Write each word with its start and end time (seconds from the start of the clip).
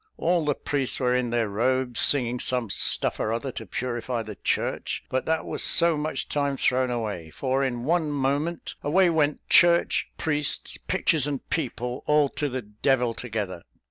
All 0.17 0.43
the 0.45 0.55
priests 0.55 0.99
were 0.99 1.13
in 1.13 1.29
their 1.29 1.47
robes, 1.47 1.99
singing 1.99 2.39
some 2.39 2.71
stuff 2.71 3.19
or 3.19 3.29
another, 3.29 3.51
to 3.51 3.67
purify 3.67 4.23
the 4.23 4.33
church; 4.33 5.03
but 5.09 5.25
that 5.27 5.45
was 5.45 5.61
so 5.61 5.95
much 5.95 6.27
time 6.27 6.57
thrown 6.57 6.89
away, 6.89 7.29
for 7.29 7.63
in 7.63 7.83
one 7.83 8.09
moment 8.09 8.73
away 8.81 9.11
went 9.11 9.47
church, 9.47 10.07
priests, 10.17 10.79
pictures, 10.87 11.27
and 11.27 11.47
people, 11.51 12.03
all 12.07 12.29
to 12.29 12.49
the 12.49 12.63
devil 12.63 13.13
together." 13.13 13.61